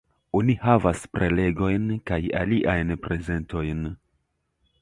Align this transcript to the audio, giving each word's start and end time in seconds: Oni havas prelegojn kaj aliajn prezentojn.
Oni 0.37 0.53
havas 0.61 1.03
prelegojn 1.17 1.85
kaj 2.11 2.19
aliajn 2.41 2.97
prezentojn. 3.07 3.89